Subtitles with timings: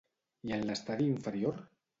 [0.51, 1.65] I en l'estadi inferior?